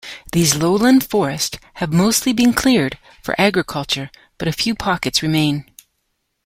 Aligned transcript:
These 0.31 0.55
lowland 0.55 1.03
forests 1.07 1.59
have 1.75 1.93
mostly 1.93 2.33
been 2.33 2.53
cleared 2.53 2.97
for 3.21 3.39
agriculture, 3.39 4.09
but 4.39 4.47
a 4.47 4.51
few 4.51 4.73
pockets 4.73 5.21
remain. 5.21 5.69